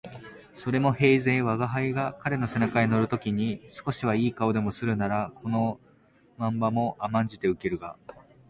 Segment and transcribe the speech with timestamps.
[0.55, 5.79] それも平生吾輩が彼の背中へ乗る時に少しは好い顔でもするならこの
[6.39, 7.95] 漫罵も甘んじて受けるが、